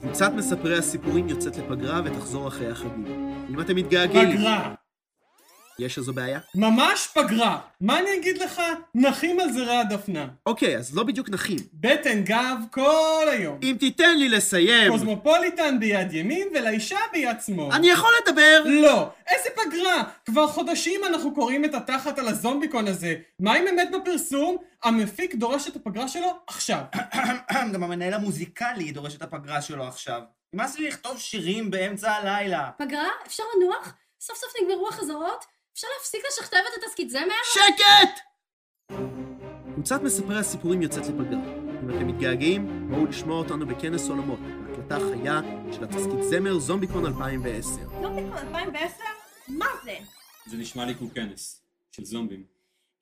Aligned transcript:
קבוצת 0.00 0.32
מספרי 0.36 0.78
הסיפורים 0.78 1.28
יוצאת 1.28 1.56
לפגרה 1.56 2.00
ותחזור 2.04 2.48
אחרי 2.48 2.70
החגים. 2.70 3.34
אם 3.50 3.60
אתם 3.60 3.76
מתגעגעים... 3.76 4.38
פגרה. 4.38 4.74
יש 5.80 5.98
איזו 5.98 6.12
בעיה? 6.12 6.38
ממש 6.54 7.08
פגרה. 7.14 7.58
מה 7.80 7.98
אני 7.98 8.08
אגיד 8.16 8.38
לך? 8.38 8.62
נחים 8.94 9.40
על 9.40 9.52
זרי 9.52 9.76
הדפנה. 9.76 10.28
אוקיי, 10.46 10.76
אז 10.76 10.96
לא 10.96 11.02
בדיוק 11.02 11.30
נחים. 11.30 11.58
בטן 11.74 12.22
גב 12.24 12.56
כל 12.70 13.26
היום. 13.30 13.58
אם 13.62 13.76
תיתן 13.80 14.18
לי 14.18 14.28
לסיים... 14.28 14.92
קוסמופוליטן 14.92 15.80
ביד 15.80 16.12
ימין 16.12 16.48
ולאישה 16.54 16.98
ביד 17.12 17.36
שמאל. 17.46 17.72
אני 17.74 17.90
יכול 17.90 18.10
לדבר? 18.22 18.62
לא! 18.64 19.10
איזה 19.28 19.48
פגרה! 19.54 20.02
כבר 20.24 20.46
חודשים 20.46 21.00
אנחנו 21.04 21.34
קוראים 21.34 21.64
את 21.64 21.74
התחת 21.74 22.18
על 22.18 22.28
הזומביקון 22.28 22.88
הזה. 22.88 23.14
מה 23.38 23.58
אם 23.58 23.64
אמת 23.68 23.88
בפרסום? 23.90 24.56
המפיק 24.84 25.34
דורש 25.34 25.68
את 25.68 25.76
הפגרה 25.76 26.08
שלו 26.08 26.38
עכשיו. 26.46 26.80
גם 27.72 27.82
המנהל 27.82 28.14
המוזיקלי 28.14 28.92
דורש 28.92 29.14
את 29.14 29.22
הפגרה 29.22 29.62
שלו 29.62 29.84
עכשיו. 29.84 30.20
נמאס 30.52 30.78
לי 30.78 30.88
לכתוב 30.88 31.18
שירים 31.18 31.70
באמצע 31.70 32.12
הלילה. 32.12 32.70
פגרה? 32.78 33.08
אפשר 33.26 33.42
לנוח? 33.56 33.94
סוף 34.20 34.38
סוף 34.38 34.52
נגמרו 34.62 34.88
החזרות? 34.88 35.44
אפשר 35.80 35.88
להפסיק 35.98 36.22
לשכתב 36.28 36.56
את 36.56 36.82
התסכית 36.84 37.10
זמר? 37.10 37.34
שקט! 37.44 38.20
קבוצת 39.74 40.02
מספרי 40.02 40.38
הסיפורים 40.38 40.82
יוצאת 40.82 41.02
לפגרה. 41.02 41.54
אם 41.82 41.90
אתם 41.90 42.08
מתגעגעים, 42.08 42.88
בואו 42.90 43.06
לשמוע 43.06 43.38
אותנו 43.38 43.66
בכנס 43.66 44.08
עולמות, 44.08 44.38
בהקלטה 44.40 44.98
חיה 44.98 45.40
של 45.72 45.84
התסכית 45.84 46.22
זמר 46.22 46.58
זומביקון 46.58 47.06
2010. 47.06 47.70
זומביקון 48.02 48.38
2010? 48.38 49.04
מה 49.48 49.66
זה? 49.84 49.96
זה 50.46 50.56
נשמע 50.56 50.84
לי 50.84 50.94
כמו 50.94 51.08
כנס, 51.14 51.62
של 51.92 52.04
זומבים. 52.04 52.44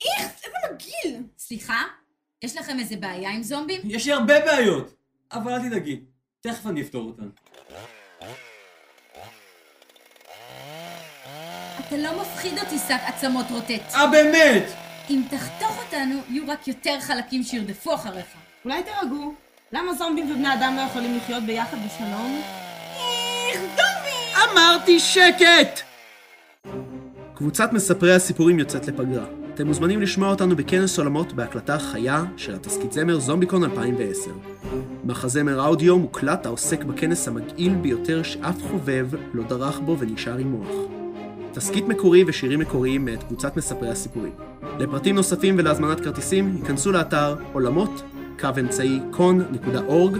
איכס, 0.01 0.45
איזה 0.45 0.57
מגעיל! 0.75 1.23
סליחה? 1.39 1.83
יש 2.43 2.57
לכם 2.57 2.79
איזה 2.79 2.97
בעיה 2.97 3.31
עם 3.31 3.43
זומבים? 3.43 3.81
יש 3.85 4.07
לי 4.07 4.13
הרבה 4.13 4.41
בעיות, 4.41 4.95
אבל 5.33 5.53
אל 5.53 5.69
תדאגי, 5.69 6.01
תכף 6.41 6.67
אני 6.67 6.83
אפתור 6.83 7.07
אותן. 7.07 7.29
אתה 11.89 11.97
לא 11.97 12.20
מפחיד 12.20 12.58
אותי, 12.58 12.78
שק 12.78 13.00
עצמות 13.06 13.47
רוטט. 13.50 13.94
אה, 13.94 14.06
באמת! 14.06 14.64
אם 15.11 15.22
תחתוך 15.31 15.78
אותנו, 15.84 16.20
יהיו 16.28 16.42
רק 16.48 16.69
יותר 16.69 17.00
חלקים 17.00 17.42
שירדפו 17.42 17.95
אחריך. 17.95 18.27
אולי 18.64 18.83
תירגעו. 18.83 19.34
למה 19.72 19.95
זומבים 19.95 20.30
ובני 20.30 20.55
אדם 20.55 20.75
לא 20.77 20.80
יכולים 20.80 21.17
לחיות 21.17 21.42
ביחד 21.42 21.77
בשלום? 21.86 22.41
איך, 22.97 23.61
זומבי! 23.61 24.50
אמרתי 24.53 25.00
שקט! 25.00 25.80
קבוצת 27.34 27.72
מספרי 27.72 28.14
הסיפורים 28.14 28.58
יוצאת 28.58 28.89
לפגרה. 28.89 29.25
אתם 29.55 29.67
מוזמנים 29.67 30.02
לשמוע 30.02 30.30
אותנו 30.30 30.56
בכנס 30.56 30.98
עולמות 30.98 31.33
בהקלטה 31.33 31.78
חיה 31.78 32.25
של 32.36 32.55
התסכית 32.55 32.92
זמר 32.92 33.19
זומביקון 33.19 33.64
2010. 33.64 34.30
מחזמר 35.05 35.67
אודיו 35.67 35.98
מוקלט 35.98 36.47
העוסק 36.47 36.84
בכנס 36.84 37.28
המגעיל 37.28 37.75
ביותר 37.75 38.23
שאף 38.23 38.62
חובב 38.70 39.08
לא 39.33 39.42
דרך 39.42 39.78
בו 39.78 39.98
ונשאר 39.98 40.36
עם 40.36 40.50
מוח. 40.50 40.98
תסכית 41.53 41.89
מקורי 41.89 42.25
ושירים 42.27 42.61
מקוריים 42.61 43.05
מאת 43.05 43.23
קבוצת 43.23 43.57
מספרי 43.57 43.91
הסיפורים. 43.91 44.33
לפרטים 44.79 45.15
נוספים 45.15 45.55
ולהזמנת 45.59 46.01
כרטיסים, 46.01 46.57
היכנסו 46.61 46.93
לאתר 46.93 47.37
עולמות, 47.53 48.03
קו 48.41 48.49
אמצעי 48.61 49.01
con.org, 49.13 50.19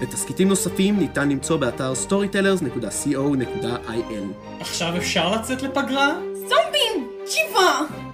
ותסכיתים 0.00 0.48
נוספים 0.48 0.98
ניתן 0.98 1.28
למצוא 1.28 1.56
באתר 1.56 1.92
storytellers.co.il. 2.08 4.60
עכשיו 4.60 4.96
אפשר 4.96 5.34
לצאת 5.34 5.62
לפגרה? 5.62 6.14
זומבים! 6.34 7.08
תשיבה! 7.24 8.05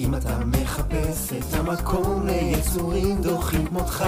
אם 0.00 0.14
אתה 0.14 0.38
מחפש 0.46 1.32
את 1.32 1.54
המקום 1.54 2.26
ליצורים 2.26 3.22
דוחים 3.22 3.66
כמותך 3.66 4.04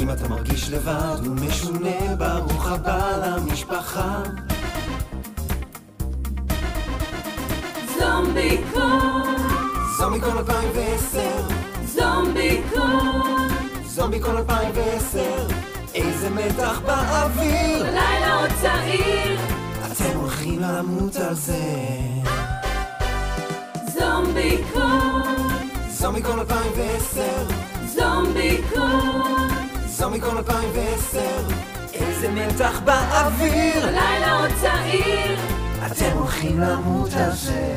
אם 0.00 0.10
אתה 0.10 0.28
מרגיש 0.28 0.70
לבד 0.70 1.16
ומשונה, 1.24 2.14
ברוך 2.18 2.66
הבא 2.70 3.10
למשפחה. 3.26 4.22
זומביקון, 7.98 9.36
זומביקון 9.98 10.38
2010 10.38 11.20
זומביקון, 11.84 13.48
זומביקון 13.84 14.36
2010 14.36 15.20
איזה 15.94 16.30
מתח 16.30 16.80
באוויר. 16.86 17.82
לילה 17.82 18.40
עוד 18.40 18.50
צעיר, 18.60 19.15
למות 20.76 21.16
על 21.16 21.34
זה. 21.34 21.64
זומביקון, 23.94 25.22
זומביקון 25.88 26.38
2010 26.38 27.22
זומביקון, 27.86 29.48
זומביקון 29.86 30.36
2010 30.36 31.20
איזה 31.92 32.30
מתח 32.30 32.80
באוויר. 32.84 33.86
לילה 33.86 34.40
עוד 34.40 34.50
צעיר, 34.60 35.38
אתם 35.86 36.16
הולכים 36.18 36.60
למות 36.60 37.12
על 37.12 37.32
זה 37.32 37.76